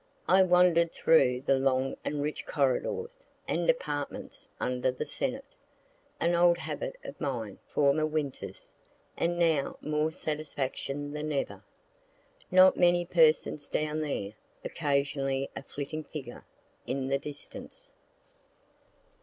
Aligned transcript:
I 0.27 0.41
wander'd 0.41 0.91
through 0.91 1.41
the 1.41 1.59
long 1.59 1.95
and 2.03 2.23
rich 2.23 2.47
corridors 2.47 3.19
and 3.47 3.69
apartments 3.69 4.47
under 4.59 4.89
the 4.89 5.05
Senate; 5.05 5.53
an 6.19 6.33
old 6.33 6.57
habit 6.57 6.95
of 7.03 7.21
mine, 7.21 7.59
former 7.67 8.07
winters, 8.07 8.73
and 9.15 9.37
now 9.37 9.77
more 9.79 10.09
satisfaction 10.11 11.13
than 11.13 11.31
ever. 11.31 11.63
Not 12.49 12.77
many 12.77 13.05
persons 13.05 13.69
down 13.69 14.01
there, 14.01 14.33
occasionally 14.65 15.51
a 15.55 15.61
flitting 15.61 16.03
figure 16.03 16.45
in 16.87 17.05
the 17.05 17.19
distance. 17.19 17.93